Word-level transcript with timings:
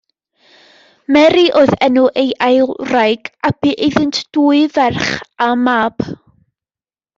Mary 1.15 1.43
oedd 1.59 1.75
enw 1.87 2.05
ei 2.21 2.23
ail 2.47 2.73
wraig 2.93 3.31
a 3.49 3.53
bu 3.59 3.75
iddynt 3.89 4.25
dwy 4.39 4.65
ferch 4.81 5.13
a 5.51 5.55
mab. 5.69 6.05